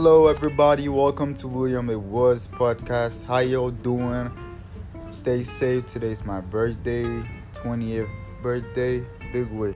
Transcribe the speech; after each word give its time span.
Hello, 0.00 0.28
everybody. 0.28 0.88
Welcome 0.88 1.34
to 1.34 1.48
William 1.48 1.90
It 1.90 1.98
Was 1.98 2.46
podcast. 2.46 3.24
How 3.24 3.38
y'all 3.38 3.72
doing? 3.72 4.30
Stay 5.10 5.42
safe. 5.42 5.86
Today's 5.86 6.24
my 6.24 6.40
birthday, 6.40 7.02
20th 7.54 8.08
birthday. 8.40 9.04
Big 9.32 9.50
wish. 9.50 9.74